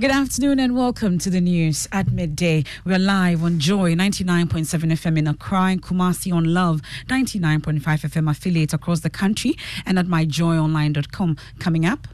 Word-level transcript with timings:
Good 0.00 0.12
afternoon 0.12 0.60
and 0.60 0.74
welcome 0.74 1.18
to 1.18 1.28
the 1.28 1.42
news 1.42 1.86
at 1.92 2.10
midday. 2.10 2.64
We 2.86 2.94
are 2.94 2.98
live 2.98 3.44
on 3.44 3.58
Joy 3.58 3.94
99.7 3.94 4.64
FM 4.92 5.18
in 5.18 5.26
Accra 5.26 5.64
and 5.64 5.82
Kumasi 5.82 6.32
on 6.34 6.54
Love 6.54 6.80
99.5 7.08 7.82
FM 7.82 8.30
affiliate 8.30 8.72
across 8.72 9.00
the 9.00 9.10
country 9.10 9.58
and 9.84 9.98
at 9.98 10.06
myjoyonline.com. 10.06 11.36
Coming 11.58 11.84
up. 11.84 12.08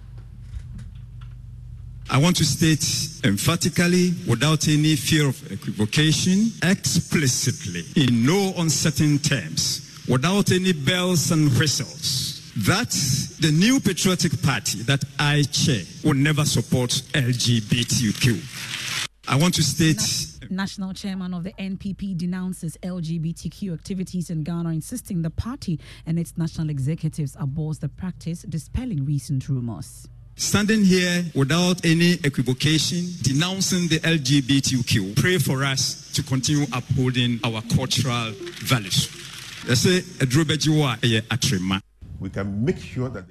I 2.10 2.18
want 2.18 2.34
to 2.38 2.44
state 2.44 2.84
emphatically, 3.24 4.14
without 4.28 4.66
any 4.66 4.96
fear 4.96 5.28
of 5.28 5.52
equivocation, 5.52 6.50
explicitly, 6.64 7.84
in 7.94 8.26
no 8.26 8.52
uncertain 8.58 9.20
terms, 9.20 10.02
without 10.08 10.50
any 10.50 10.72
bells 10.72 11.30
and 11.30 11.56
whistles, 11.56 12.35
that 12.64 12.90
the 13.40 13.52
new 13.52 13.78
patriotic 13.80 14.40
party 14.42 14.82
that 14.82 15.04
I 15.18 15.42
chair 15.42 15.82
will 16.02 16.14
never 16.14 16.44
support 16.44 16.90
LGBTQ. 17.12 18.40
I 19.28 19.36
want 19.36 19.54
to 19.54 19.62
state. 19.62 20.00
National 20.48 20.94
chairman 20.94 21.34
of 21.34 21.42
the 21.42 21.52
NPP 21.54 22.16
denounces 22.16 22.78
LGBTQ 22.82 23.74
activities 23.74 24.30
in 24.30 24.42
Ghana, 24.44 24.70
insisting 24.70 25.22
the 25.22 25.30
party 25.30 25.80
and 26.06 26.18
its 26.18 26.38
national 26.38 26.70
executives 26.70 27.36
abhors 27.38 27.78
the 27.80 27.88
practice, 27.88 28.42
dispelling 28.42 29.04
recent 29.04 29.48
rumors. 29.48 30.08
Standing 30.36 30.84
here 30.84 31.24
without 31.34 31.84
any 31.84 32.12
equivocation, 32.24 33.04
denouncing 33.22 33.88
the 33.88 33.98
LGBTQ, 34.00 35.16
pray 35.20 35.38
for 35.38 35.64
us 35.64 36.12
to 36.12 36.22
continue 36.22 36.66
upholding 36.72 37.40
our 37.42 37.60
cultural 37.74 38.32
values. 38.62 39.08
They 39.66 39.74
say, 39.74 40.02
we 42.20 42.30
can 42.30 42.64
make 42.64 42.78
sure 42.78 43.08
that. 43.08 43.24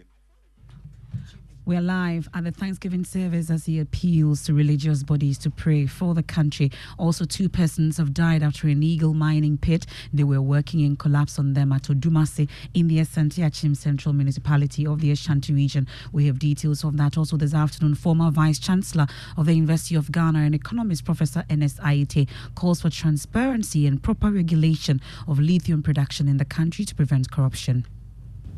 We're 1.67 1.81
live 1.81 2.29
at 2.35 2.43
the 2.43 2.51
Thanksgiving 2.51 3.03
service 3.03 3.49
as 3.49 3.65
he 3.65 3.79
appeals 3.79 4.43
to 4.43 4.53
religious 4.53 5.01
bodies 5.01 5.39
to 5.39 5.49
pray 5.49 5.87
for 5.87 6.13
the 6.13 6.21
country. 6.21 6.71
Also, 6.99 7.25
two 7.25 7.49
persons 7.49 7.97
have 7.97 8.13
died 8.13 8.43
after 8.43 8.67
an 8.67 8.73
illegal 8.77 9.15
mining 9.15 9.57
pit 9.57 9.87
they 10.13 10.23
were 10.23 10.43
working 10.43 10.81
in 10.81 10.95
collapsed 10.95 11.39
on 11.39 11.53
them 11.53 11.71
at 11.71 11.81
Odumase 11.83 12.47
in 12.75 12.87
the 12.87 12.99
Asante 12.99 13.75
Central 13.75 14.13
Municipality 14.13 14.85
of 14.85 15.01
the 15.01 15.09
Ashanti 15.09 15.53
region. 15.53 15.87
We 16.11 16.27
have 16.27 16.37
details 16.37 16.83
of 16.83 16.97
that 16.97 17.17
also 17.17 17.35
this 17.35 17.55
afternoon. 17.55 17.95
Former 17.95 18.29
Vice 18.29 18.59
Chancellor 18.59 19.07
of 19.35 19.47
the 19.47 19.55
University 19.55 19.95
of 19.95 20.11
Ghana 20.11 20.37
and 20.37 20.53
economist 20.53 21.03
Professor 21.03 21.45
Ernest 21.49 21.77
Aryeetey 21.79 22.29
calls 22.53 22.83
for 22.83 22.91
transparency 22.91 23.87
and 23.87 24.03
proper 24.03 24.29
regulation 24.29 25.01
of 25.27 25.39
lithium 25.39 25.81
production 25.81 26.27
in 26.27 26.37
the 26.37 26.45
country 26.45 26.85
to 26.85 26.93
prevent 26.93 27.31
corruption 27.31 27.87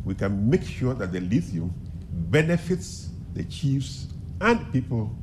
we 0.07 0.15
can 0.15 0.49
make 0.49 0.63
sure 0.63 0.93
that 0.93 1.11
the 1.11 1.19
lithium 1.19 1.73
benefits 2.31 3.09
the 3.33 3.43
chiefs 3.43 4.07
and 4.39 4.71
people 4.71 5.13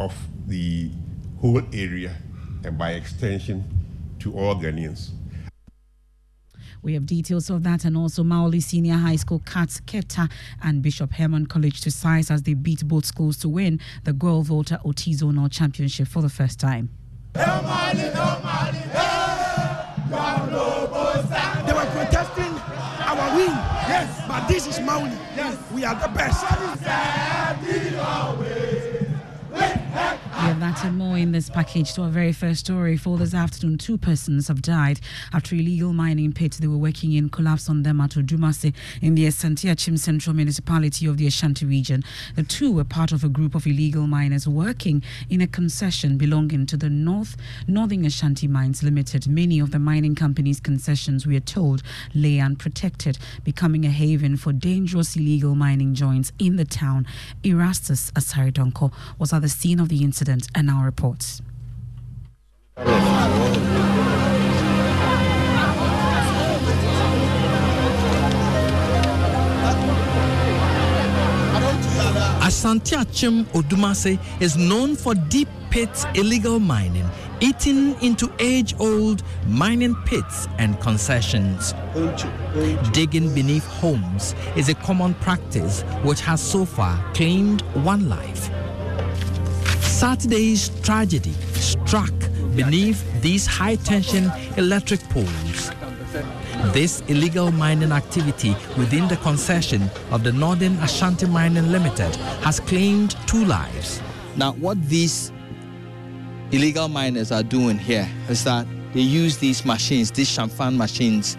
of 0.00 0.14
the 0.46 0.90
whole 1.38 1.60
area 1.74 2.16
and 2.64 2.78
by 2.78 2.92
extension 2.92 3.62
to 4.18 4.32
all 4.32 4.54
Ghanaians. 4.54 5.10
We 6.80 6.94
have 6.94 7.04
details 7.04 7.50
of 7.50 7.62
that 7.64 7.84
and 7.84 7.94
also 7.94 8.24
Mawuli 8.24 8.62
Senior 8.62 8.94
High 8.94 9.16
School 9.16 9.40
Cats 9.44 9.82
Keta 9.82 10.30
and 10.62 10.80
Bishop 10.80 11.12
Herman 11.12 11.46
College 11.46 11.82
to 11.82 11.90
size 11.90 12.30
as 12.30 12.42
they 12.42 12.54
beat 12.54 12.88
both 12.88 13.04
schools 13.04 13.36
to 13.38 13.50
win 13.50 13.80
the 14.04 14.14
Guelph 14.14 14.46
Volta 14.46 14.80
OT 14.82 15.12
Zonal 15.12 15.52
Championship 15.52 16.08
for 16.08 16.22
the 16.22 16.30
first 16.30 16.58
time. 16.58 16.88
Win. 23.34 23.48
Yes. 23.88 24.22
But 24.28 24.46
this 24.48 24.66
is 24.66 24.78
Mawuli. 24.78 25.16
Yes. 25.36 25.58
We 25.72 25.84
are 25.84 25.94
the 25.94 26.08
best. 26.08 26.44
That 30.62 30.84
and 30.84 30.96
more 30.96 31.18
in 31.18 31.32
this 31.32 31.50
package 31.50 31.92
to 31.94 32.02
our 32.02 32.08
very 32.08 32.32
first 32.32 32.60
story. 32.60 32.96
For 32.96 33.18
this 33.18 33.34
afternoon, 33.34 33.78
two 33.78 33.98
persons 33.98 34.46
have 34.46 34.62
died 34.62 35.00
after 35.32 35.56
illegal 35.56 35.92
mining 35.92 36.32
pit 36.32 36.52
they 36.60 36.68
were 36.68 36.76
working 36.76 37.12
in 37.14 37.30
collapsed 37.30 37.68
on 37.68 37.82
them 37.82 38.00
at 38.00 38.12
Odumase 38.12 38.72
in 39.00 39.16
the 39.16 39.26
Asante 39.26 39.68
Achim 39.68 39.96
Central 39.96 40.36
Municipality 40.36 41.06
of 41.06 41.16
the 41.16 41.26
Ashanti 41.26 41.66
region. 41.66 42.04
The 42.36 42.44
two 42.44 42.70
were 42.70 42.84
part 42.84 43.10
of 43.10 43.24
a 43.24 43.28
group 43.28 43.56
of 43.56 43.66
illegal 43.66 44.06
miners 44.06 44.46
working 44.46 45.02
in 45.28 45.40
a 45.40 45.48
concession 45.48 46.16
belonging 46.16 46.66
to 46.66 46.76
the 46.76 46.88
North 46.88 47.36
Northern 47.66 48.04
Ashanti 48.04 48.46
Mines 48.46 48.84
Limited. 48.84 49.26
Many 49.26 49.58
of 49.58 49.72
the 49.72 49.80
mining 49.80 50.14
company's 50.14 50.60
concessions, 50.60 51.26
we 51.26 51.36
are 51.36 51.40
told, 51.40 51.82
lay 52.14 52.38
unprotected, 52.38 53.18
becoming 53.42 53.84
a 53.84 53.90
haven 53.90 54.36
for 54.36 54.52
dangerous 54.52 55.16
illegal 55.16 55.56
mining 55.56 55.92
joints 55.96 56.30
in 56.38 56.54
the 56.54 56.64
town. 56.64 57.04
Erastus 57.42 58.12
Asare-Donkor 58.12 58.92
was 59.18 59.32
at 59.32 59.42
the 59.42 59.48
scene 59.48 59.80
of 59.80 59.88
the 59.88 60.04
incident 60.04 60.46
and 60.54 60.70
our 60.70 60.84
reports. 60.84 61.42
Asante 72.42 73.00
Achim 73.00 73.44
Odumase 73.46 74.18
is 74.40 74.56
known 74.56 74.94
for 74.96 75.14
deep 75.14 75.48
pit 75.70 76.04
illegal 76.14 76.60
mining, 76.60 77.08
eating 77.40 78.00
into 78.02 78.30
age 78.38 78.74
old 78.78 79.22
mining 79.46 79.94
pits 80.04 80.48
and 80.58 80.78
concessions. 80.80 81.72
Digging 82.92 83.34
beneath 83.34 83.66
homes 83.66 84.34
is 84.54 84.68
a 84.68 84.74
common 84.74 85.14
practice 85.14 85.82
which 86.04 86.20
has 86.20 86.40
so 86.42 86.64
far 86.64 87.02
claimed 87.14 87.62
one 87.84 88.08
life. 88.08 88.50
Saturday's 90.02 90.68
tragedy 90.82 91.30
struck 91.54 92.12
beneath 92.56 93.00
these 93.22 93.46
high 93.46 93.76
tension 93.76 94.32
electric 94.56 94.98
poles. 95.10 95.70
This 96.72 97.02
illegal 97.02 97.52
mining 97.52 97.92
activity 97.92 98.50
within 98.76 99.06
the 99.06 99.16
concession 99.18 99.88
of 100.10 100.24
the 100.24 100.32
Northern 100.32 100.74
Ashanti 100.78 101.26
Mining 101.26 101.70
Limited 101.70 102.16
has 102.42 102.58
claimed 102.58 103.14
two 103.28 103.44
lives. 103.44 104.02
Now, 104.34 104.54
what 104.54 104.82
these 104.88 105.30
illegal 106.50 106.88
miners 106.88 107.30
are 107.30 107.44
doing 107.44 107.78
here 107.78 108.08
is 108.28 108.42
that 108.42 108.66
they 108.94 109.02
use 109.02 109.38
these 109.38 109.64
machines, 109.64 110.10
these 110.10 110.36
chamfan 110.36 110.76
machines, 110.76 111.36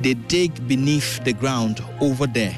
they 0.00 0.14
dig 0.14 0.68
beneath 0.68 1.24
the 1.24 1.32
ground 1.32 1.82
over 2.00 2.28
there 2.28 2.56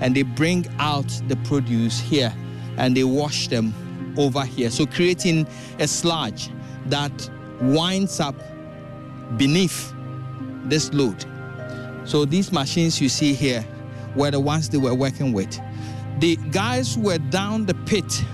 and 0.00 0.14
they 0.14 0.22
bring 0.22 0.66
out 0.78 1.08
the 1.28 1.36
produce 1.44 2.00
here 2.00 2.32
and 2.78 2.96
they 2.96 3.04
wash 3.04 3.48
them 3.48 3.74
over 4.16 4.44
here. 4.44 4.70
So 4.70 4.86
creating 4.86 5.46
a 5.78 5.86
sludge 5.86 6.50
that 6.86 7.30
winds 7.60 8.20
up 8.20 8.34
beneath 9.36 9.92
this 10.64 10.92
load. 10.92 11.24
So 12.04 12.24
these 12.24 12.52
machines 12.52 13.00
you 13.00 13.08
see 13.08 13.34
here 13.34 13.64
were 14.16 14.30
the 14.30 14.40
ones 14.40 14.68
they 14.68 14.78
were 14.78 14.94
working 14.94 15.32
with. 15.32 15.58
The 16.18 16.36
guys 16.50 16.94
who 16.94 17.02
were 17.02 17.18
down 17.18 17.66
the 17.66 17.74
pit 17.74 18.24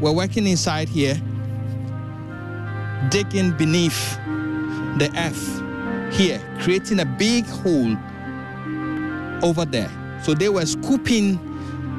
were 0.00 0.12
working 0.12 0.46
inside 0.46 0.88
here, 0.88 1.14
digging 3.10 3.56
beneath 3.56 4.16
the 4.98 5.10
earth 5.16 5.62
here, 6.14 6.40
creating 6.60 7.00
a 7.00 7.04
big 7.04 7.46
hole 7.46 7.96
over 9.42 9.64
there. 9.64 9.90
So 10.22 10.34
they 10.34 10.48
were 10.48 10.66
scooping 10.66 11.38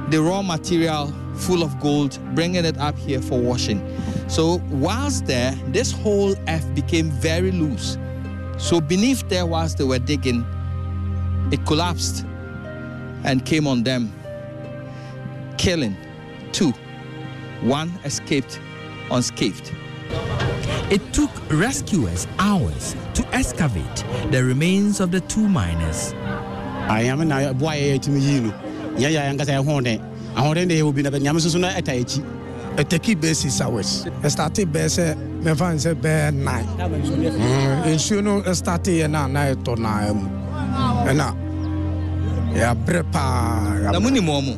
the 0.09 0.21
raw 0.21 0.41
material 0.41 1.13
full 1.35 1.63
of 1.63 1.79
gold, 1.79 2.19
bringing 2.35 2.65
it 2.65 2.77
up 2.77 2.97
here 2.97 3.21
for 3.21 3.39
washing. 3.39 3.81
So 4.27 4.61
whilst 4.69 5.25
there, 5.25 5.51
this 5.67 5.91
whole 5.91 6.35
F 6.47 6.63
became 6.73 7.09
very 7.11 7.51
loose. 7.51 7.97
So 8.57 8.79
beneath 8.79 9.27
there, 9.29 9.45
whilst 9.45 9.77
they 9.77 9.83
were 9.83 9.99
digging, 9.99 10.45
it 11.51 11.65
collapsed 11.65 12.25
and 13.23 13.45
came 13.45 13.67
on 13.67 13.83
them, 13.83 14.13
killing 15.57 15.97
two. 16.51 16.73
One 17.61 17.89
escaped 18.03 18.59
unscathed. 19.11 19.71
It 20.89 21.13
took 21.13 21.29
rescuers 21.51 22.27
hours 22.39 22.95
to 23.13 23.25
excavate 23.33 24.03
the 24.31 24.43
remains 24.43 24.99
of 24.99 25.11
the 25.11 25.21
two 25.21 25.47
miners. 25.47 26.13
I 26.89 27.03
am 27.03 27.27
na 27.27 27.53
ahoɔden 30.35 30.67
de 30.67 30.75
yɛwɔ 30.79 30.93
bi 30.95 31.01
na 31.03 31.09
nyame 31.09 31.39
soso 31.39 31.57
no 31.59 31.67
ɛta 31.67 31.91
akyi. 31.99 32.21
Ɛtɛki 32.77 33.15
bɛɛ 33.19 33.35
six 33.35 33.61
hours 33.61 34.05
ɛstarte 34.23 34.65
bɛɛ 34.65 34.87
sɛ 34.87 35.15
mɛfa 35.43 35.73
n 35.73 35.77
sɛ 35.77 35.93
bɛɛ 35.95 36.33
nine. 36.33 36.67
Nsuo 37.95 38.23
no 38.23 38.41
ɛstarte 38.41 38.91
yɛ 38.99 39.09
na 39.09 39.27
na 39.27 39.51
ɛtɔ 39.53 39.77
naa 39.77 40.13
mu. 40.13 40.27
Ɛna 41.09 41.35
yɛabrɛ 42.55 43.03
paa 43.11 43.91
na 43.91 43.99
monim 43.99 44.27
ɔ 44.27 44.41
mu 44.43 44.53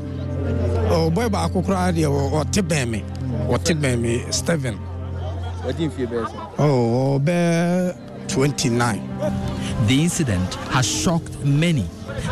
ɔbɔɛ 0.90 1.30
baako 1.32 1.62
koraa 1.64 1.92
deɛ 1.92 2.08
ɔte 2.08 2.62
bɛn 2.62 2.90
me. 2.90 3.04
Ɔte 3.50 3.74
bɛn 3.80 4.00
me 4.00 4.24
steven 4.32 4.78
ɔbɛɛ 6.60 7.96
29 8.28 9.00
the 9.88 10.02
incident 10.02 10.56
has 10.72 10.86
shocked 10.86 11.38
many 11.44 11.86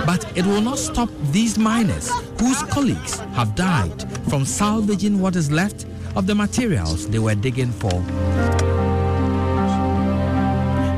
but 0.06 0.26
it 0.38 0.46
will 0.46 0.62
not 0.62 0.78
stop 0.78 1.10
these 1.32 1.58
miners 1.58 2.10
whose 2.40 2.62
colleagues 2.64 3.20
have 3.36 3.56
died 3.56 4.12
from 4.30 4.46
salvaging 4.46 5.20
what 5.20 5.36
is 5.36 5.52
left 5.52 5.86
of 6.16 6.28
the 6.28 6.36
materials 6.36 7.08
they 7.10 7.20
were 7.20 7.36
digging 7.36 7.72
for. 7.72 8.00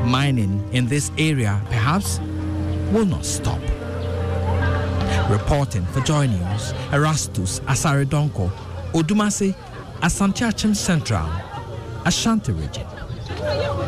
Mining 0.06 0.66
in 0.72 0.86
this 0.86 1.10
area 1.18 1.60
perhaps 1.66 2.18
will 2.92 3.06
not 3.06 3.24
stop. 3.24 3.60
Reporting 5.30 5.84
for 5.86 6.00
Joy 6.00 6.26
News, 6.26 6.72
Erastus 6.92 7.60
Asare-Donkor, 7.60 8.50
Odumase, 8.92 9.54
Asante 10.00 10.76
Central, 10.76 11.28
Ashanti 12.04 12.52
Region. 12.52 12.86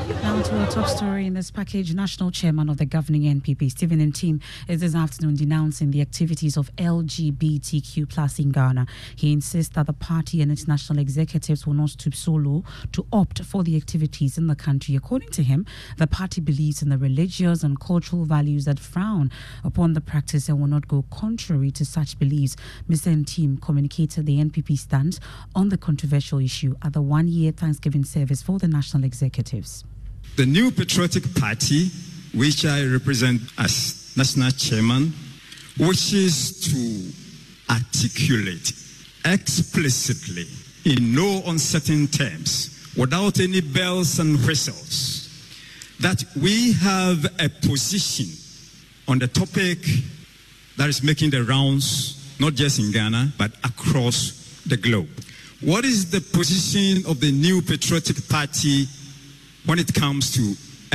Now 0.09 0.41
to 0.41 0.61
our 0.61 0.71
top 0.71 0.87
story 0.87 1.27
in 1.27 1.35
this 1.35 1.51
package. 1.51 1.93
National 1.93 2.31
chairman 2.31 2.69
of 2.69 2.77
the 2.77 2.87
governing 2.87 3.23
NPP, 3.23 3.73
Stephen 3.73 3.99
Ntim, 3.99 4.41
is 4.69 4.81
this 4.81 4.95
afternoon 4.95 5.35
denouncing 5.35 5.91
the 5.91 6.01
activities 6.01 6.57
of 6.57 6.71
LGBTQ 6.77 8.09
plus 8.09 8.39
in 8.39 8.51
Ghana. 8.51 8.87
He 9.17 9.33
insists 9.33 9.75
that 9.75 9.87
the 9.87 9.93
party 9.93 10.41
and 10.41 10.53
its 10.53 10.69
national 10.69 11.01
executives 11.01 11.67
will 11.67 11.75
not 11.75 11.91
stoop 11.91 12.15
so 12.15 12.35
low 12.35 12.63
to 12.93 13.05
opt 13.13 13.43
for 13.43 13.65
the 13.65 13.75
activities 13.75 14.39
in 14.39 14.47
the 14.47 14.55
country. 14.55 14.95
According 14.95 15.31
to 15.31 15.43
him, 15.43 15.67
the 15.97 16.07
party 16.07 16.41
believes 16.41 16.83
in 16.83 16.89
the 16.89 16.99
religious 16.99 17.65
and 17.65 17.81
cultural 17.81 18.25
values 18.25 18.67
that 18.67 18.79
frown 18.79 19.33
upon 19.65 19.95
the 19.95 20.01
practice 20.01 20.49
and 20.49 20.61
will 20.61 20.69
not 20.69 20.87
go 20.87 21.05
contrary 21.11 21.73
to 21.73 21.85
such 21.85 22.17
beliefs. 22.17 22.55
Mr. 22.89 23.13
Ntim 23.13 23.61
communicated 23.61 24.25
the 24.27 24.39
NPP 24.39 24.79
stance 24.79 25.19
on 25.57 25.69
the 25.69 25.77
controversial 25.77 26.39
issue 26.39 26.77
at 26.83 26.93
the 26.93 27.03
one-year 27.03 27.51
Thanksgiving 27.51 28.05
service 28.05 28.41
for 28.41 28.61
the 28.61 28.69
national 28.69 29.03
executives. 29.03 29.85
The 30.37 30.45
New 30.45 30.71
Patriotic 30.71 31.35
Party, 31.37 31.89
which 32.35 32.67
I 32.67 32.85
represent 32.85 33.41
as 33.57 34.13
national 34.19 34.51
chairman, 34.51 35.15
wishes 35.79 36.61
to 36.61 37.73
articulate 37.73 38.75
explicitly, 39.25 40.47
in 40.85 41.15
no 41.15 41.43
uncertain 41.47 42.07
terms, 42.09 42.93
without 42.99 43.41
any 43.41 43.63
bells 43.63 44.19
and 44.19 44.37
whistles, 44.47 45.27
that 46.01 46.23
we 46.43 46.75
have 46.75 47.25
a 47.41 47.49
position 47.67 48.27
on 49.09 49.19
the 49.19 49.29
topic 49.29 49.79
that 50.77 50.91
is 50.91 51.03
making 51.03 51.31
the 51.31 51.43
rounds, 51.45 52.37
not 52.39 52.53
just 52.53 52.79
in 52.79 52.93
Ghana, 52.93 53.33
but 53.39 53.53
across 53.65 54.61
the 54.67 54.77
globe. 54.77 55.09
What 55.63 55.87
is 55.87 56.11
the 56.11 56.21
position 56.21 57.11
of 57.11 57.21
the 57.21 57.33
New 57.33 57.63
Patriotic 57.63 58.29
Party 58.29 58.87
when 59.67 59.79
it 59.79 59.93
comes 59.93 60.33
to 60.33 60.41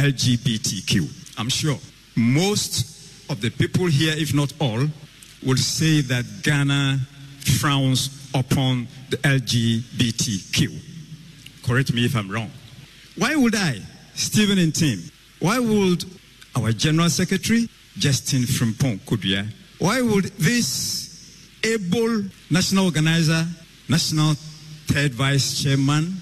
LGBTQ. 0.01 1.38
I'm 1.38 1.50
sure 1.50 1.77
most 2.15 3.29
of 3.29 3.41
the 3.41 3.50
people 3.50 3.85
here, 3.85 4.13
if 4.18 4.33
not 4.33 4.53
all, 4.59 4.88
will 5.45 5.57
say 5.57 6.01
that 6.01 6.25
Ghana 6.44 7.00
frowns 7.59 8.29
upon 8.33 8.88
the 9.09 9.18
LGBTQ. 9.18 10.79
Correct 11.63 11.94
me 11.94 12.06
if 12.06 12.15
I'm 12.15 12.29
wrong. 12.29 12.50
Why 13.18 13.35
would 13.35 13.56
I, 13.56 13.79
Stephen 14.15 14.57
Ntim, 14.57 15.12
why 15.39 15.59
would 15.59 16.06
our 16.56 16.71
General 16.71 17.09
Secretary, 17.09 17.69
Justin 17.97 18.41
Frimpong 18.44 19.00
Kodua, 19.01 19.47
why 19.79 20.01
would 20.01 20.25
this 20.38 21.50
able 21.63 22.23
national 22.50 22.85
organizer, 22.85 23.45
national 23.89 24.35
third 24.88 25.13
vice 25.13 25.62
chairman, 25.62 26.15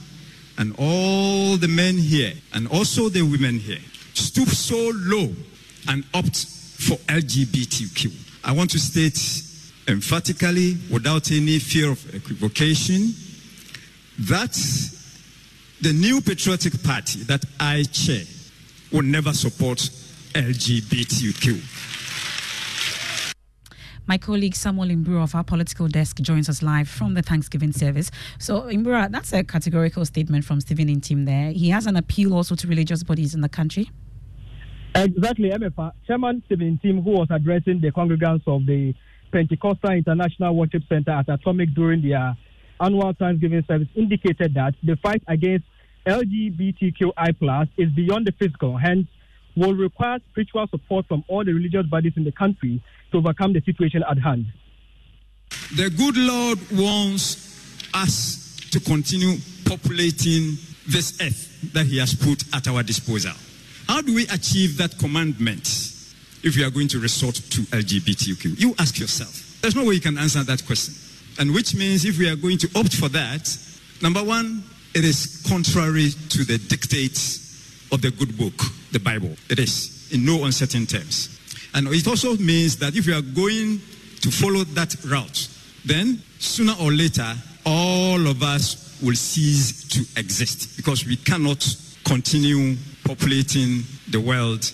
and 0.60 0.76
all 0.78 1.58
the 1.58 1.68
men 1.68 1.98
here, 1.98 2.34
and 2.54 2.68
also 2.68 3.10
the 3.10 3.22
women 3.24 3.58
here, 3.58 3.80
stoop 4.14 4.50
so 4.50 4.92
low 4.94 5.34
and 5.88 6.04
opt 6.14 6.46
for 6.46 6.98
LGBTQ. 7.08 8.12
I 8.44 8.52
want 8.52 8.70
to 8.72 8.80
state 8.80 9.18
emphatically, 9.88 10.78
without 10.92 11.32
any 11.32 11.60
fear 11.60 11.92
of 11.92 12.14
equivocation, 12.14 13.14
that 14.20 14.54
the 15.82 15.94
new 15.94 16.20
patriotic 16.20 16.84
party 16.84 17.24
that 17.24 17.44
I 17.60 17.84
chair 17.84 18.24
will 18.92 19.04
never 19.04 19.32
support 19.32 19.78
LGBTQ. 20.34 21.89
My 24.10 24.18
colleague 24.18 24.56
Samuel 24.56 24.88
Imbura 24.88 25.22
of 25.22 25.36
our 25.36 25.44
political 25.44 25.88
desk 25.88 26.20
joins 26.20 26.50
us 26.50 26.64
live 26.64 26.90
from 26.90 27.14
the 27.14 27.22
Thanksgiving 27.22 27.72
service. 27.72 28.10
So, 28.40 28.62
Imbura, 28.62 29.12
that's 29.12 29.34
a 29.34 29.44
categorical 29.44 30.04
statement 30.04 30.46
from 30.46 30.60
Stephen 30.62 30.88
Ntim 30.88 31.28
there. 31.28 31.52
He 31.52 31.70
has 31.70 31.86
an 31.86 31.96
appeal 31.96 32.34
also 32.34 32.56
to 32.56 32.68
religious 32.68 33.04
bodies 33.04 33.36
in 33.36 33.42
the 33.42 33.50
country. 33.50 33.92
Exactly, 34.96 35.52
MFA. 35.52 35.92
Chairman 36.08 36.42
Stephen 36.48 36.80
Ntim, 36.84 37.04
who 37.04 37.12
was 37.12 37.28
addressing 37.30 37.82
the 37.82 37.92
congregants 37.92 38.42
of 38.48 38.66
the 38.66 38.96
Pentecostal 39.32 39.92
International 39.92 40.56
Worship 40.56 40.82
Center 40.90 41.12
at 41.12 41.30
Atomic 41.30 41.76
during 41.76 42.02
their 42.02 42.36
annual 42.82 43.14
Thanksgiving 43.14 43.64
service, 43.68 43.90
indicated 43.94 44.56
that 44.56 44.74
the 44.82 44.96
fight 45.04 45.22
against 45.28 45.66
LGBTQI 46.08 47.38
plus 47.38 47.68
is 47.78 47.92
beyond 47.92 48.26
the 48.26 48.34
physical, 48.40 48.76
hence 48.76 49.06
will 49.60 49.74
require 49.76 50.20
spiritual 50.32 50.68
support 50.68 51.06
from 51.08 51.24
all 51.28 51.44
the 51.44 51.54
religious 51.54 51.86
bodies 51.86 52.14
in 52.16 52.24
the 52.24 52.32
country 52.32 52.82
to 53.12 53.18
overcome 53.18 53.54
the 53.54 53.62
situation 53.62 54.04
at 54.10 54.18
hand. 54.18 54.46
The 55.76 55.90
good 55.90 56.18
Lord 56.18 56.60
wants 56.72 57.86
us 57.94 58.58
to 58.72 58.80
continue 58.80 59.38
populating 59.66 60.58
this 60.88 61.20
earth 61.22 61.74
that 61.74 61.86
He 61.86 61.98
has 61.98 62.14
put 62.16 62.44
at 62.56 62.68
our 62.68 62.84
disposal. 62.84 63.34
How 63.88 64.02
do 64.02 64.14
we 64.14 64.24
achieve 64.28 64.78
that 64.78 64.98
commandment 64.98 65.68
if 66.44 66.56
we 66.56 66.64
are 66.64 66.70
going 66.70 66.88
to 66.90 67.00
resort 67.00 67.36
to 67.36 67.62
LGBTQ? 67.62 68.60
You 68.60 68.76
ask 68.80 69.00
yourself. 69.00 69.60
There's 69.62 69.76
no 69.76 69.84
way 69.84 69.96
you 69.96 70.02
can 70.02 70.18
answer 70.18 70.44
that 70.44 70.66
question. 70.66 70.94
And 71.40 71.54
which 71.54 71.76
means 71.76 72.06
if 72.06 72.18
we 72.18 72.30
are 72.30 72.36
going 72.36 72.58
to 72.60 72.70
opt 72.76 72.96
for 72.96 73.10
that, 73.10 73.58
number 74.02 74.24
one, 74.24 74.64
it 74.94 75.04
is 75.04 75.44
contrary 75.48 76.10
to 76.30 76.44
the 76.44 76.58
dictates 76.58 77.49
of 77.92 78.02
the 78.02 78.12
good 78.12 78.38
book, 78.38 78.54
the 78.92 79.00
Bible. 79.00 79.36
It 79.50 79.60
is, 79.60 80.10
in 80.12 80.26
no 80.26 80.46
uncertain 80.46 80.86
terms. 80.86 81.40
And 81.74 81.88
it 81.90 82.08
also 82.08 82.36
means 82.38 82.78
that 82.78 82.96
if 82.96 83.06
you 83.06 83.16
are 83.16 83.22
going 83.22 83.80
to 84.22 84.32
follow 84.32 84.64
that 84.64 84.96
route, 85.06 85.48
then 85.86 86.22
sooner 86.40 86.74
or 86.82 86.92
later, 86.92 87.34
all 87.66 88.28
of 88.28 88.44
us 88.44 89.00
will 89.02 89.16
cease 89.16 89.88
to 89.90 90.00
exist 90.20 90.78
because 90.78 91.06
we 91.06 91.16
cannot 91.16 91.66
continue 92.04 92.76
populating 93.06 93.84
the 94.10 94.20
world 94.20 94.72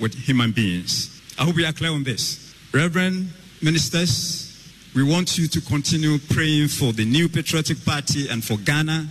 with 0.00 0.14
human 0.14 0.52
beings. 0.52 1.20
I 1.38 1.44
hope 1.44 1.56
we 1.56 1.64
are 1.64 1.72
clear 1.72 1.90
on 1.90 2.02
this. 2.02 2.54
Reverend 2.72 3.28
ministers, 3.62 4.72
we 4.94 5.02
want 5.02 5.38
you 5.38 5.46
to 5.48 5.60
continue 5.60 6.18
praying 6.18 6.68
for 6.68 6.92
the 6.92 7.04
new 7.04 7.28
patriotic 7.28 7.84
party 7.84 8.28
and 8.28 8.42
for 8.42 8.56
Ghana. 8.58 9.06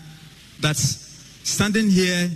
That's 0.59 0.81
standing 1.43 1.89
here 1.89 2.29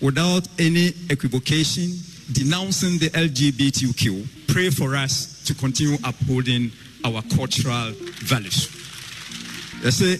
without 0.00 0.46
any 0.58 0.92
equivocation, 1.10 1.90
denouncing 2.32 2.98
the 2.98 3.10
LGBTQ, 3.10 4.48
pray 4.48 4.70
for 4.70 4.94
us 4.94 5.42
to 5.44 5.54
continue 5.54 5.96
upholding 6.04 6.70
our 7.04 7.22
cultural 7.34 7.92
values. 8.22 8.68
They 9.82 9.90
say, 9.90 10.16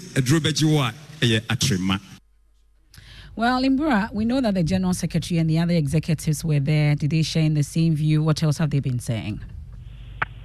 well, 3.39 3.63
Imbura, 3.63 4.13
we 4.13 4.25
know 4.25 4.41
that 4.41 4.55
the 4.55 4.65
General 4.65 4.95
Secretary 4.95 5.39
and 5.39 5.49
the 5.49 5.61
other 5.61 5.75
executives 5.75 6.45
were 6.45 6.59
there. 6.59 6.97
Did 6.97 7.11
they 7.11 7.23
share 7.23 7.45
in 7.45 7.55
the 7.55 7.63
same 7.63 7.95
view? 7.95 8.21
What 8.21 8.43
else 8.43 8.59
have 8.59 8.71
they 8.71 8.81
been 8.81 8.99
saying? 8.99 9.41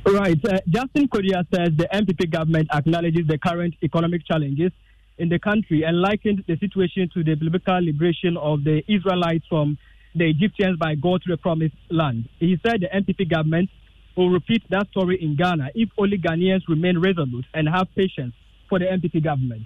Right. 0.06 0.40
Uh, 0.46 0.60
Justin 0.68 1.08
Kodua 1.08 1.44
says 1.52 1.70
the 1.78 1.88
NPP 1.92 2.30
government 2.32 2.68
acknowledges 2.72 3.26
the 3.26 3.38
current 3.40 3.74
economic 3.82 4.26
challenges 4.28 4.72
in 5.18 5.30
the 5.30 5.40
country 5.40 5.84
and 5.84 6.02
likened 6.02 6.44
the 6.48 6.58
situation 6.58 7.10
to 7.14 7.24
the 7.24 7.36
biblical 7.36 7.80
liberation 7.84 8.38
of 8.38 8.64
the 8.64 8.84
Israelites 8.88 9.46
from 9.48 9.78
the 10.16 10.30
Egyptians 10.30 10.78
by 10.78 10.96
God 10.96 11.22
to 11.24 11.30
the 11.30 11.38
promised 11.38 11.76
land. 11.90 12.30
He 12.40 12.60
said 12.66 12.82
the 12.82 12.88
NPP 12.88 13.30
government 13.30 13.70
will 14.16 14.30
repeat 14.30 14.64
that 14.70 14.88
story 14.90 15.22
in 15.22 15.36
Ghana 15.36 15.72
if 15.76 15.90
only 15.98 16.18
Ghanaians 16.18 16.68
remain 16.68 17.00
resolute 17.00 17.46
and 17.54 17.68
have 17.68 17.88
patience 17.96 18.34
for 18.70 18.80
the 18.80 18.86
NPP 18.86 19.24
government. 19.24 19.64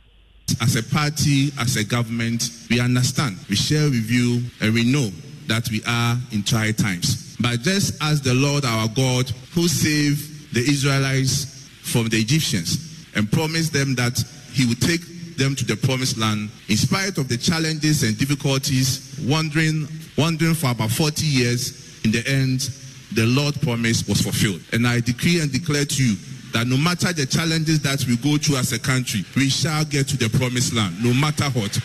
As 0.62 0.75
a 0.75 0.84
party, 0.84 1.51
as 1.60 1.75
a 1.75 1.84
government, 1.84 2.50
we 2.70 2.80
understand, 2.80 3.38
we 3.50 3.56
share 3.56 3.84
with 3.89 4.10
you, 4.10 4.42
and 4.62 4.74
we 4.74 4.89
know 4.89 5.10
that 5.48 5.70
we 5.70 5.82
are 5.86 6.18
in 6.32 6.44
trying 6.44 6.74
times. 6.74 7.36
But 7.39 7.62
just 7.62 8.01
as 8.01 8.22
the 8.22 8.34
Lord 8.34 8.63
our 8.63 8.88
God, 8.88 9.30
who 9.54 9.68
saved 9.68 10.54
the 10.54 10.62
Israelites 10.62 11.68
from 11.84 12.08
the 12.08 12.18
Egyptians 12.18 13.06
and 13.16 13.30
promised 13.32 13.74
them 13.74 13.96
that 13.96 14.24
he 14.54 14.66
would 14.66 14.82
take 14.82 15.01
them 15.38 15.56
to 15.56 15.65
the 15.65 15.75
promised 15.75 16.17
land, 16.17 16.50
in 16.67 16.77
spite 16.77 17.17
of 17.17 17.27
the 17.27 17.38
challenges 17.38 18.03
and 18.03 18.17
difficulties, 18.17 19.17
wandering, 19.24 19.88
wandering 20.17 20.56
for 20.56 20.72
about 20.72 20.91
40 20.91 21.25
years, 21.25 22.03
in 22.03 22.12
the 22.12 22.27
end, 22.27 22.70
the 23.13 23.25
Lord 23.25 23.60
promise 23.62 24.08
was 24.08 24.22
fulfilled. 24.22 24.62
And 24.74 24.88
I 24.88 25.00
decree 25.00 25.39
and 25.39 25.51
declare 25.51 25.86
to 25.86 26.03
you 26.03 26.15
that 26.53 26.67
no 26.67 26.77
matter 26.77 27.13
the 27.13 27.25
challenges 27.25 27.82
that 27.82 28.03
we 28.06 28.17
go 28.17 28.38
through 28.38 28.58
as 28.58 28.74
a 28.74 28.79
country, 28.79 29.24
we 29.36 29.50
shall 29.50 29.86
get 29.86 30.08
to 30.10 30.17
the 30.17 30.29
promised 30.38 30.74
land, 30.74 31.03
no 31.03 31.13
matter 31.13 31.46
what. 31.51 31.79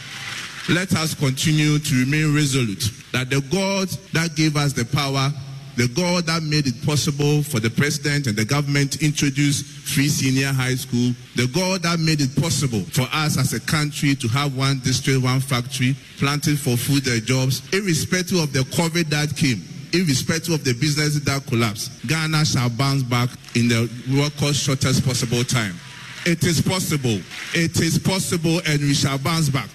Let 0.69 0.95
us 0.95 1.15
continue 1.15 1.79
to 1.79 1.95
remain 2.05 2.35
resolute 2.35 2.91
that 3.13 3.31
the 3.31 3.41
God 3.51 3.89
that 4.13 4.37
gave 4.37 4.57
us 4.57 4.73
the 4.73 4.85
power, 4.85 5.33
the 5.77 5.89
God 5.89 6.27
that 6.27 6.43
made 6.43 6.67
it 6.67 6.85
possible 6.85 7.43
for 7.43 7.61
the 7.61 7.71
president 7.71 8.27
and 8.27 8.37
the 8.37 8.45
government 8.45 8.93
to 8.93 9.05
introduce 9.05 9.63
free 9.63 10.09
senior 10.09 10.53
high 10.53 10.75
school, 10.75 11.15
the 11.37 11.47
God 11.49 11.83
that 11.83 11.99
made 11.99 12.21
it 12.21 12.35
possible 12.41 12.81
for 12.93 13.09
us 13.13 13.39
as 13.39 13.53
a 13.53 13.61
country 13.61 14.15
to 14.15 14.29
have 14.29 14.57
one 14.57 14.81
district, 14.81 15.23
one 15.23 15.41
factory, 15.41 15.97
planted 16.19 16.59
for 16.59 16.77
food 16.77 17.07
and 17.07 17.23
jobs, 17.25 17.63
irrespective 17.73 18.39
of 18.39 18.53
the 18.53 18.61
COVID 18.77 19.09
that 19.09 19.35
came 19.37 19.63
irrespective 19.93 20.55
of 20.55 20.65
the 20.65 20.73
businesses 20.73 21.23
that 21.25 21.45
collapsed, 21.47 22.07
Ghana 22.07 22.45
shall 22.45 22.71
bounce 22.71 23.03
back 23.03 23.29
in 23.55 23.69
the 23.69 23.91
record 24.09 24.57
shortest 24.57 25.05
possible 25.05 25.45
time. 25.45 25.75
It 26.25 26.45
is 26.45 26.61
possible. 26.61 27.21
It 27.55 27.81
is 27.81 27.99
possible, 27.99 28.61
and 28.67 28.81
we 28.81 28.95
shall 28.95 29.19
bounce 29.19 29.49
back. 29.49 29.69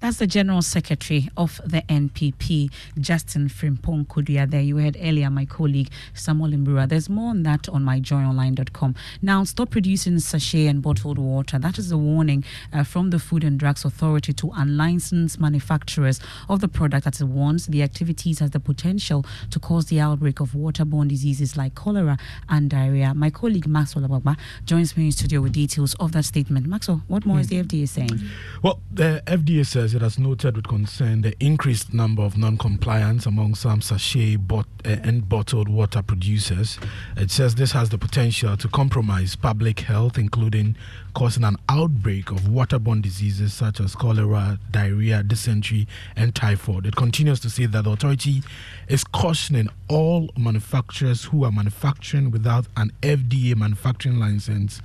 That's 0.00 0.18
the 0.18 0.28
General 0.28 0.62
Secretary 0.62 1.28
of 1.36 1.60
the 1.66 1.82
NPP, 1.82 2.70
Justin 3.00 3.48
Frimpong 3.48 4.06
Kodua. 4.06 4.48
There 4.48 4.60
you 4.60 4.76
heard 4.76 4.96
earlier 5.00 5.28
my 5.28 5.44
colleague 5.44 5.88
Samuel 6.14 6.50
Imbura. 6.50 6.88
There's 6.88 7.08
more 7.08 7.30
on 7.30 7.42
that 7.42 7.68
on 7.68 7.84
myjoyonline.com. 7.84 8.94
Now, 9.22 9.42
stop 9.42 9.70
producing 9.70 10.20
sachet 10.20 10.66
and 10.68 10.82
bottled 10.82 11.18
water. 11.18 11.58
That 11.58 11.78
is 11.78 11.90
a 11.90 11.98
warning 11.98 12.44
uh, 12.72 12.84
from 12.84 13.10
the 13.10 13.18
Food 13.18 13.42
and 13.42 13.58
Drugs 13.58 13.84
Authority 13.84 14.32
to 14.34 14.52
unlicensed 14.54 15.40
manufacturers 15.40 16.20
of 16.48 16.60
the 16.60 16.68
product 16.68 17.04
that 17.04 17.20
warns 17.26 17.66
the 17.66 17.82
activities 17.82 18.38
has 18.38 18.52
the 18.52 18.60
potential 18.60 19.26
to 19.50 19.58
cause 19.58 19.86
the 19.86 19.98
outbreak 19.98 20.38
of 20.38 20.52
waterborne 20.52 21.08
diseases 21.08 21.56
like 21.56 21.74
cholera 21.74 22.16
and 22.48 22.70
diarrhea. 22.70 23.14
My 23.14 23.30
colleague 23.30 23.66
Maxwell 23.66 24.04
Ababa 24.04 24.36
joins 24.64 24.96
me 24.96 25.06
in 25.06 25.12
studio 25.12 25.40
with 25.40 25.54
details 25.54 25.94
of 25.98 26.12
that 26.12 26.24
statement. 26.24 26.68
Maxwell, 26.68 27.02
what 27.08 27.26
more 27.26 27.38
mm. 27.38 27.40
is 27.40 27.48
the 27.48 27.64
FDA 27.64 27.88
saying? 27.88 28.20
Well, 28.62 28.80
the 28.92 29.24
FDA 29.26 29.66
says 29.66 29.87
it 29.94 30.02
has 30.02 30.18
noted 30.18 30.56
with 30.56 30.66
concern 30.66 31.22
the 31.22 31.34
increased 31.38 31.92
number 31.92 32.22
of 32.22 32.36
non 32.36 32.56
compliance 32.56 33.26
among 33.26 33.54
some 33.54 33.80
sachet 33.80 34.36
bot- 34.36 34.66
uh, 34.84 34.96
and 35.02 35.28
bottled 35.28 35.68
water 35.68 36.02
producers. 36.02 36.78
It 37.16 37.30
says 37.30 37.54
this 37.54 37.72
has 37.72 37.90
the 37.90 37.98
potential 37.98 38.56
to 38.56 38.68
compromise 38.68 39.36
public 39.36 39.80
health, 39.80 40.18
including 40.18 40.76
causing 41.14 41.44
an 41.44 41.56
outbreak 41.68 42.30
of 42.30 42.40
waterborne 42.42 43.02
diseases 43.02 43.52
such 43.52 43.80
as 43.80 43.94
cholera, 43.94 44.58
diarrhea, 44.70 45.22
dysentery, 45.22 45.86
and 46.16 46.34
typhoid. 46.34 46.86
It 46.86 46.96
continues 46.96 47.40
to 47.40 47.50
say 47.50 47.66
that 47.66 47.84
the 47.84 47.90
authority 47.90 48.42
is 48.88 49.04
cautioning 49.04 49.68
all 49.88 50.30
manufacturers 50.36 51.24
who 51.24 51.44
are 51.44 51.52
manufacturing 51.52 52.30
without 52.30 52.66
an 52.76 52.92
FDA 53.02 53.56
manufacturing 53.56 54.18
license 54.18 54.80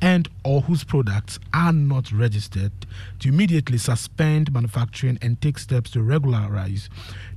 and 0.00 0.28
or 0.44 0.62
whose 0.62 0.84
products 0.84 1.38
are 1.52 1.72
not 1.72 2.12
registered 2.12 2.72
to 3.18 3.28
immediately 3.28 3.78
suspend 3.78 4.52
manufacturing 4.52 5.18
and 5.22 5.40
take 5.40 5.58
steps 5.58 5.90
to 5.90 6.02
regularize 6.02 6.88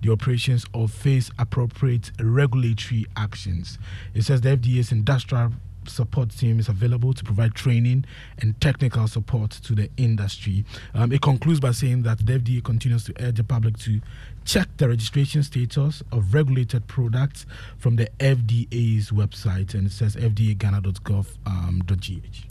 the 0.02 0.12
operations 0.12 0.66
or 0.74 0.88
face 0.88 1.32
appropriate 1.40 2.12
regulatory 2.20 3.06
actions. 3.16 3.78
It 4.14 4.24
says 4.24 4.42
the 4.42 4.50
FDA's 4.50 4.92
industrial 4.92 5.54
support 5.90 6.30
team 6.32 6.60
is 6.60 6.70
available 6.70 7.14
to 7.14 7.24
provide 7.24 7.56
training 7.56 8.06
and 8.40 8.60
technical 8.62 9.08
support 9.08 9.52
to 9.52 9.76
the 9.76 9.90
industry. 9.98 10.66
Um, 10.94 11.12
it 11.12 11.22
concludes 11.22 11.60
by 11.60 11.72
saying 11.72 12.04
that 12.04 12.26
the 12.26 12.40
FDA 12.40 12.64
continues 12.64 13.04
to 13.06 13.14
urge 13.20 13.36
the 13.36 13.44
public 13.44 13.78
to 13.80 14.02
check 14.50 14.68
the 14.78 14.90
registration 14.90 15.44
status 15.44 16.02
of 16.12 16.34
regulated 16.34 16.88
products 16.88 17.46
from 17.78 17.98
the 17.98 18.10
FDA's 18.20 19.12
website, 19.12 19.76
and 19.76 19.86
it 19.86 19.92
says 19.92 20.16
fdaghana.gov.gh. 20.16 21.36
Um, 21.46 21.82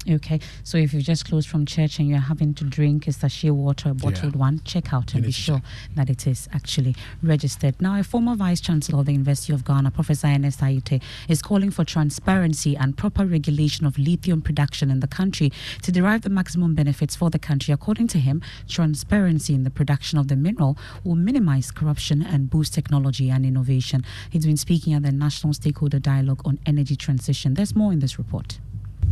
okay, 0.09 0.39
so 0.63 0.79
if 0.79 0.95
you 0.95 1.01
just 1.01 1.25
closed 1.25 1.49
from 1.49 1.67
church 1.67 1.99
and 1.99 2.09
you're 2.09 2.19
having 2.19 2.55
to 2.55 2.65
drink 2.65 3.09
a 3.09 3.13
sachet 3.13 3.51
water, 3.51 3.91
a 3.91 3.95
bottled 3.95 4.35
yeah. 4.35 4.41
one, 4.41 4.61
check 4.65 4.93
out 4.93 5.13
and 5.15 5.25
be 5.25 5.33
sure 5.33 5.57
check. 5.57 5.65
that 5.97 6.11
it 6.11 6.27
is 6.29 6.49
actually 6.53 6.95
registered. 7.23 7.81
Now, 7.81 7.99
a 7.99 8.05
former 8.05 8.37
vice 8.37 8.61
chancellor 8.61 9.01
of 9.01 9.07
the 9.07 9.13
University 9.13 9.53
of 9.53 9.65
Ghana, 9.65 9.91
Professor 9.91 10.29
Ernest 10.29 10.61
Aryeetey, 10.61 11.03
is 11.29 11.43
calling 11.43 11.73
for 11.73 11.85
transparency 11.85 12.77
and 12.77 12.97
proper 12.97 13.25
regulation 13.29 13.87
of 13.87 13.99
lithium 13.99 14.43
production 14.43 14.91
in 14.91 15.01
the 15.01 15.07
country 15.07 15.53
to 15.83 15.93
derive 15.93 16.23
the 16.23 16.31
maximum 16.31 16.75
benefits 16.75 17.15
for 17.15 17.31
the 17.31 17.39
country. 17.39 17.73
According 17.73 18.09
to 18.09 18.19
him, 18.19 18.43
transparency 18.69 19.55
in 19.55 19.65
the 19.65 19.71
production 19.71 20.19
of 20.19 20.29
the 20.29 20.37
mineral 20.37 20.77
will 21.05 21.15
minimize 21.15 21.71
corruption 21.71 22.23
and 22.23 22.51
boost 22.51 22.75
technology 22.75 23.31
and 23.31 23.45
innovation. 23.45 24.05
He's 24.31 24.47
been 24.47 24.57
speaking 24.57 24.95
at 24.95 25.03
the 25.03 25.13
National 25.13 25.53
Stakeholder 25.53 25.99
Dialogue 25.99 26.43
on 26.45 26.59
Energy 26.67 26.97
Transition. 26.97 27.55
There's 27.55 27.77
more 27.77 27.93
in 27.93 28.01
this 28.01 28.19
report. 28.19 28.59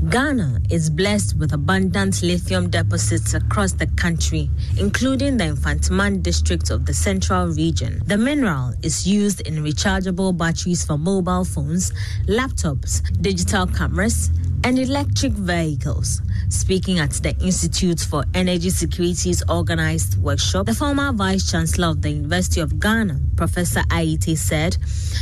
Ghana 0.05 0.61
is 0.71 0.88
blessed 0.91 1.37
with 1.38 1.53
abundant 1.53 2.23
lithium 2.23 2.69
deposits 2.71 3.33
across 3.35 3.73
the 3.73 3.87
country, 3.88 4.50
including 4.79 5.37
the 5.37 5.45
Mfantsipim 5.45 6.23
district 6.23 6.71
of 6.71 6.85
the 6.85 6.95
central 6.95 7.49
region. 7.49 8.03
The 8.07 8.19
mineral 8.19 8.75
is 8.83 9.07
used 9.07 9.41
in 9.41 9.65
rechargeable 9.65 10.37
batteries 10.37 10.85
for 10.85 10.97
mobile 10.99 11.45
phones, 11.45 11.93
laptops, 12.29 13.00
digital 13.21 13.67
cameras, 13.67 14.31
and 14.65 14.79
electric 14.79 15.33
vehicles. 15.33 16.21
Speaking 16.49 16.99
at 16.99 17.11
the 17.11 17.37
Institute 17.41 18.00
for 18.00 18.25
Energy 18.35 18.71
Security's 18.71 19.43
organized 19.49 20.17
workshop, 20.23 20.67
the 20.67 20.75
former 20.75 21.12
Vice 21.12 21.50
Chancellor 21.50 21.88
of 21.88 22.03
the 22.03 22.11
University 22.11 22.61
of 22.61 22.79
Ghana, 22.79 23.21
Professor 23.37 23.81
Aryeetey, 23.91 24.37
said 24.37 24.76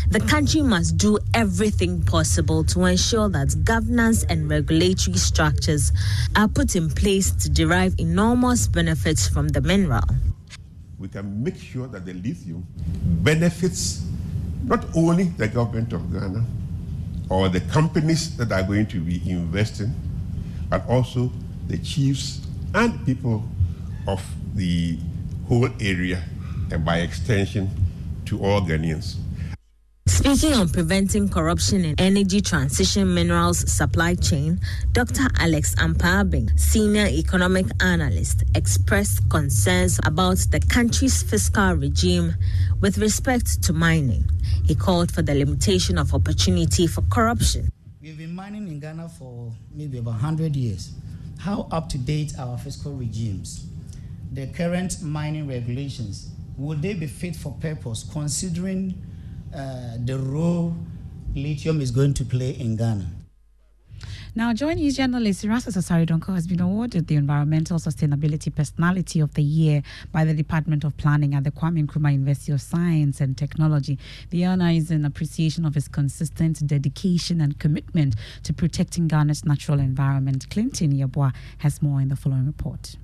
the 0.09 0.21
country 0.21 0.62
must 0.62 0.97
do 0.97 1.19
everything 1.33 2.02
possible 2.02 2.64
to 2.64 2.85
ensure 2.85 3.28
that 3.31 3.64
governance 3.64 4.25
and 4.25 4.49
regulatory 4.64 5.18
structures 5.18 5.92
are 6.37 6.49
put 6.49 6.75
in 6.75 6.88
place 6.88 7.30
to 7.30 7.50
derive 7.50 7.94
enormous 7.99 8.66
benefits 8.66 9.28
from 9.28 9.49
the 9.49 9.61
mineral. 9.61 10.04
We 10.99 11.09
can 11.09 11.44
make 11.44 11.59
sure 11.59 11.87
that 11.88 12.06
the 12.06 12.14
lithium 12.14 12.66
benefits 13.23 14.06
not 14.64 14.85
only 14.97 15.25
the 15.25 15.49
government 15.49 15.92
of 15.92 16.11
Ghana 16.11 16.44
or 17.28 17.50
the 17.50 17.61
companies 17.61 18.37
that 18.38 18.52
are 18.52 18.62
going 18.62 18.87
to 18.87 19.00
be 19.00 19.21
investing, 19.30 19.92
but 20.71 20.87
also 20.88 21.30
the 21.68 21.76
chiefs 21.78 22.40
and 22.75 23.04
people 23.04 23.44
of 24.09 24.23
the 24.54 24.99
whole 25.47 25.68
area, 25.80 26.23
and 26.73 26.85
by 26.85 27.00
extension, 27.00 27.68
to 28.25 28.42
all 28.42 28.62
Ghanaians. 28.62 29.16
Speaking 30.06 30.52
on 30.52 30.68
preventing 30.68 31.30
corruption 31.30 31.82
in 31.82 31.94
energy 31.99 32.42
transition 32.42 33.14
minerals 33.14 33.70
supply 33.73 34.14
chain, 34.14 34.61
Dr. 34.92 35.28
Alex 35.38 35.75
Ampabing, 35.76 36.58
senior 36.61 37.06
economic 37.06 37.66
analyst, 37.80 38.44
expressed 38.54 39.26
concerns 39.30 39.99
about 40.04 40.37
the 40.50 40.61
country's 40.61 41.23
fiscal 41.23 41.73
regime 41.73 42.34
with 42.82 42.99
respect 42.99 43.62
to 43.62 43.73
mining. 43.73 44.28
He 44.66 44.75
called 44.75 45.11
for 45.11 45.23
the 45.23 45.34
limitation 45.34 45.96
of 45.96 46.12
opportunity 46.12 46.87
for 46.87 47.00
corruption. 47.11 47.70
We've 48.02 48.18
been 48.18 48.34
mining 48.34 48.68
in 48.68 48.80
Ghana 48.80 49.08
for 49.08 49.52
maybe 49.73 49.99
about 49.99 50.20
100 50.20 50.54
years. 50.54 50.92
How 51.38 51.66
up 51.70 51.88
to 51.88 51.99
date 51.99 52.34
our 52.38 52.58
fiscal 52.58 52.92
regimes? 52.92 53.66
The 54.32 54.49
current 54.49 55.02
mining 55.02 55.49
regulations, 55.49 56.30
would 56.58 56.82
they 56.82 56.92
be 56.92 57.06
fit 57.06 57.37
for 57.37 57.52
purpose 57.58 58.04
considering 58.12 59.02
uh, 59.54 59.96
the 60.04 60.18
role 60.18 60.75
lithium 61.34 61.80
is 61.80 61.90
going 61.90 62.14
to 62.14 62.25
play 62.25 62.50
in 62.50 62.76
Ghana? 62.76 63.06
Now, 64.37 64.52
Joy 64.52 64.75
News 64.75 64.96
journalist 64.96 65.44
Erastus 65.44 65.76
Asare-Donkor 65.76 66.34
has 66.34 66.49
been 66.49 66.61
awarded 66.61 67.06
the 67.06 67.14
Environmental 67.14 67.78
Sustainability 67.78 68.52
Personality 68.52 69.20
of 69.20 69.32
the 69.34 69.44
Year 69.44 69.80
by 70.11 70.25
the 70.25 70.34
Department 70.34 70.82
of 70.82 70.96
Planning 70.96 71.37
at 71.37 71.44
the 71.44 71.52
Kwame 71.52 71.87
Nkrumah 71.87 72.14
University 72.14 72.50
of 72.50 72.61
Science 72.61 73.20
and 73.20 73.38
Technology. 73.38 73.96
The 74.30 74.44
honor 74.44 74.70
is 74.70 74.90
in 74.90 75.04
appreciation 75.04 75.64
of 75.64 75.76
his 75.76 75.87
consistent 75.87 76.66
dedication 76.66 77.40
and 77.40 77.61
commitment 77.61 78.16
to 78.42 78.52
protecting 78.52 79.06
Ghana's 79.06 79.44
natural 79.44 79.78
environment. 79.78 80.50
Clinton 80.50 80.92
Yeboah 80.92 81.32
has 81.58 81.80
more 81.80 82.00
in 82.00 82.08
the 82.08 82.16
following 82.16 82.46
report. 82.46 82.96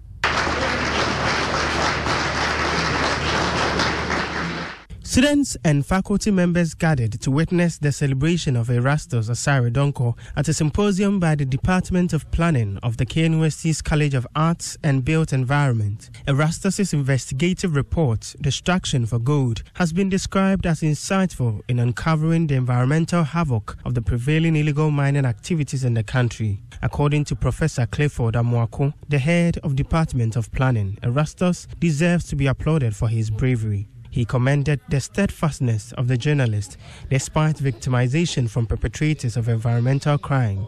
Students 5.10 5.56
and 5.64 5.84
faculty 5.84 6.30
members 6.30 6.72
gathered 6.72 7.20
to 7.22 7.32
witness 7.32 7.78
the 7.78 7.90
celebration 7.90 8.54
of 8.54 8.70
Erastus 8.70 9.28
Asare-Donkor 9.28 10.16
at 10.36 10.46
a 10.46 10.54
symposium 10.54 11.18
by 11.18 11.34
the 11.34 11.44
Department 11.44 12.12
of 12.12 12.30
Planning 12.30 12.78
of 12.84 12.96
the 12.96 13.04
KNUST's 13.04 13.82
College 13.82 14.14
of 14.14 14.24
Arts 14.36 14.78
and 14.84 15.04
Built 15.04 15.32
Environment. 15.32 16.10
Erastus's 16.28 16.92
investigative 16.92 17.74
report, 17.74 18.36
Destruction 18.40 19.04
for 19.04 19.18
Gold, 19.18 19.64
has 19.74 19.92
been 19.92 20.08
described 20.08 20.64
as 20.64 20.80
insightful 20.80 21.62
in 21.66 21.80
uncovering 21.80 22.46
the 22.46 22.54
environmental 22.54 23.24
havoc 23.24 23.78
of 23.84 23.94
the 23.94 24.02
prevailing 24.02 24.54
illegal 24.54 24.92
mining 24.92 25.24
activities 25.24 25.82
in 25.82 25.94
the 25.94 26.04
country. 26.04 26.62
According 26.82 27.24
to 27.24 27.34
Professor 27.34 27.84
Clifford 27.86 28.34
Amoako, 28.34 28.94
the 29.08 29.18
head 29.18 29.58
of 29.64 29.74
Department 29.74 30.36
of 30.36 30.52
Planning, 30.52 30.98
Erastus 31.02 31.66
deserves 31.80 32.28
to 32.28 32.36
be 32.36 32.46
applauded 32.46 32.94
for 32.94 33.08
his 33.08 33.28
bravery. 33.28 33.88
He 34.10 34.24
commended 34.24 34.80
the 34.88 35.00
steadfastness 35.00 35.92
of 35.92 36.08
the 36.08 36.16
journalist 36.16 36.76
despite 37.08 37.56
victimization 37.56 38.50
from 38.50 38.66
perpetrators 38.66 39.36
of 39.36 39.48
environmental 39.48 40.18
crime. 40.18 40.66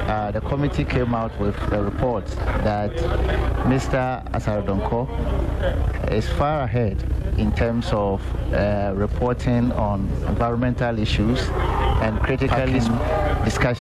Uh, 0.00 0.32
the 0.32 0.40
committee 0.40 0.84
came 0.84 1.14
out 1.14 1.38
with 1.38 1.56
a 1.72 1.82
report 1.82 2.26
that 2.64 2.90
Mr. 3.66 4.28
Asare-Donkor 4.32 5.06
is 6.10 6.28
far 6.30 6.62
ahead 6.62 7.02
in 7.38 7.52
terms 7.52 7.88
of 7.92 8.20
uh, 8.52 8.92
reporting 8.96 9.70
on 9.72 10.00
environmental 10.26 10.98
issues 10.98 11.48
and 12.02 12.18
critically 12.20 12.80
discussion. 13.44 13.81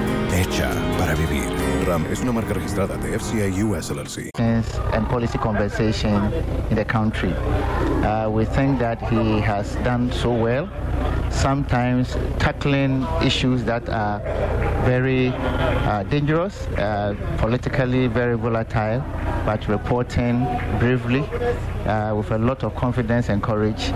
Hecha 0.41 0.71
para 0.97 1.13
vivir. 1.13 1.43
RAM 1.85 2.03
es 2.11 2.19
una 2.21 2.31
marca 2.31 2.55
registrada 2.55 2.97
de 2.97 3.13
FCA 3.13 3.45
US 3.63 3.91
LLC. 3.91 4.31
and 4.39 5.07
policy 5.07 5.37
conversation 5.37 6.33
in 6.71 6.75
the 6.75 6.83
country. 6.83 7.31
Uh, 8.03 8.27
we 8.27 8.43
think 8.45 8.79
that 8.79 8.99
he 9.07 9.39
has 9.39 9.75
done 9.83 10.11
so 10.11 10.31
well, 10.31 10.67
sometimes 11.29 12.17
tackling 12.39 13.05
issues 13.23 13.63
that 13.65 13.87
are 13.87 14.19
very 14.83 15.27
uh, 15.29 16.01
dangerous, 16.09 16.67
uh, 16.79 17.13
politically 17.37 18.07
very 18.07 18.35
volatile, 18.35 19.03
but 19.45 19.67
reporting 19.67 20.43
bravely 20.79 21.21
uh, 21.85 22.15
with 22.15 22.31
a 22.31 22.37
lot 22.39 22.63
of 22.63 22.75
confidence 22.75 23.29
and 23.29 23.43
courage. 23.43 23.93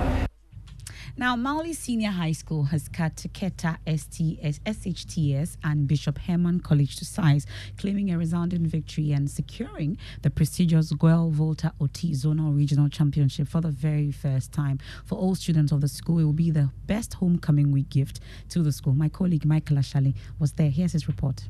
Now, 1.18 1.38
Mawuli 1.38 1.74
Senior 1.74 2.12
High 2.12 2.34
School 2.34 2.64
has 2.64 2.90
cut 2.90 3.16
Keta 3.16 3.78
STS, 3.88 4.60
SHTS 4.66 5.56
and 5.64 5.88
Bishop 5.88 6.18
Herman 6.18 6.60
College 6.60 6.98
to 6.98 7.06
size, 7.06 7.48
claiming 7.78 8.12
a 8.12 8.18
resounding 8.18 8.66
victory 8.66 9.14
and 9.14 9.32
securing 9.32 9.98
the 10.24 10.30
prestigious 10.30 10.92
Guel 10.92 11.32
Volta 11.32 11.72
OT 11.80 12.12
Zonal 12.12 12.54
Regional 12.54 12.90
Championship 12.90 13.48
for 13.48 13.62
the 13.62 13.70
very 13.70 14.12
first 14.12 14.52
time. 14.52 14.78
For 15.06 15.18
all 15.18 15.36
students 15.36 15.72
of 15.72 15.80
the 15.80 15.88
school, 15.88 16.20
it 16.20 16.26
will 16.26 16.34
be 16.34 16.52
the 16.52 16.70
best 16.86 17.14
homecoming 17.14 17.72
week 17.72 17.90
gift 17.90 18.20
to 18.50 18.62
the 18.62 18.74
school. 18.74 18.94
My 18.94 19.08
colleague 19.08 19.46
Michael 19.46 19.78
Ashali 19.78 20.16
was 20.38 20.52
there. 20.52 20.70
Here's 20.70 20.92
his 20.92 21.08
report. 21.08 21.48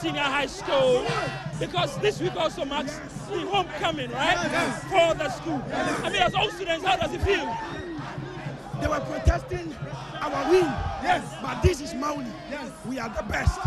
Senior 0.00 0.20
High 0.20 0.46
School 0.46 1.06
because 1.58 1.96
this 1.98 2.20
week 2.20 2.36
also 2.36 2.64
marks 2.64 2.98
the 3.30 3.40
homecoming, 3.46 4.10
right? 4.10 4.36
For 4.90 5.14
the 5.14 5.28
school. 5.30 5.62
I 5.72 6.10
mean, 6.10 6.22
as 6.22 6.34
all 6.34 6.50
students, 6.50 6.84
how 6.84 6.96
does 6.96 7.14
it 7.14 7.22
feel? 7.22 7.46
They 8.80 8.88
were 8.88 9.00
protesting 9.00 9.74
our 10.20 10.50
win. 10.50 10.64
Yes. 11.02 11.24
But 11.40 11.62
this 11.62 11.80
is 11.80 11.94
Mawuli. 11.94 12.30
Yes. 12.50 12.70
We 12.86 12.98
are 12.98 13.08
the 13.08 13.22
best. 13.22 13.58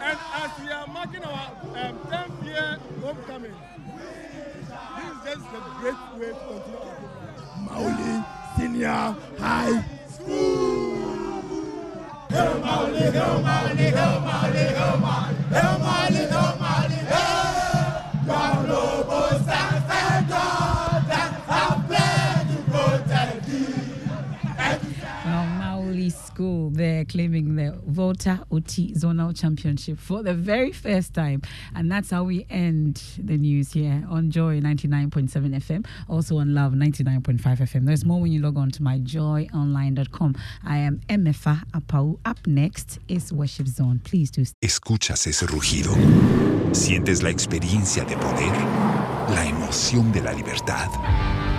And 0.00 0.18
as 0.34 0.50
we 0.62 0.70
are 0.70 0.86
marking 0.86 1.24
our 1.24 1.50
um, 1.76 1.98
10th 1.98 2.44
year 2.44 2.78
homecoming, 3.02 3.54
this 5.24 5.36
is 5.36 5.42
just 5.42 5.54
a 5.54 5.76
great 5.80 5.94
way 6.18 6.28
to 6.28 6.34
continue 6.48 6.78
our 6.78 6.96
program. 6.96 7.64
Mawuli 7.68 8.56
Senior 8.56 9.16
High 9.38 9.84
School. 10.08 10.93
Hail 12.34 12.54
Mawuli, 12.64 13.04
hail 13.14 13.34
Mawuli, 13.46 13.86
hail 13.96 14.14
Mawuli, 14.26 14.64
hail 14.78 14.96
Mawuli, 15.04 15.34
hail 15.54 15.78
Mawuli, 15.84 16.18
hail 16.18 16.28
Mawuli, 16.28 16.33
Mawuli 26.04 26.12
School, 26.12 26.70
they're 26.70 27.04
claiming 27.04 27.56
the 27.56 27.78
Volta 27.86 28.44
OT 28.50 28.92
Zonal 28.94 29.38
Championship 29.38 29.98
for 29.98 30.22
the 30.22 30.34
very 30.34 30.72
first 30.72 31.14
time. 31.14 31.42
And 31.74 31.90
that's 31.90 32.10
how 32.10 32.24
we 32.24 32.46
end 32.50 33.02
the 33.18 33.36
news 33.36 33.72
here 33.72 34.04
on 34.10 34.30
Joy 34.30 34.60
99.7 34.60 35.28
FM, 35.30 35.86
also 36.08 36.38
on 36.38 36.54
Love 36.54 36.72
99.5 36.72 37.40
FM. 37.40 37.86
There's 37.86 38.04
more 38.04 38.20
when 38.20 38.32
you 38.32 38.40
log 38.40 38.58
on 38.58 38.70
to 38.72 38.80
myjoyonline.com. 38.80 40.36
I 40.64 40.78
am 40.78 41.00
MFA 41.08 41.62
Apau. 41.72 42.18
Up 42.24 42.46
next 42.46 42.98
is 43.08 43.32
Worship 43.32 43.68
Zone. 43.68 44.00
Please 44.04 44.30
do. 44.30 44.44
¿Escuchas 44.60 45.26
ese 45.26 45.46
rugido? 45.46 45.94
¿Sientes 46.72 47.22
la 47.22 47.30
experiencia 47.30 48.04
de 48.04 48.16
poder? 48.16 48.52
¿La 49.30 49.46
emoción 49.46 50.12
de 50.12 50.20
la 50.22 50.32
libertad? 50.32 50.88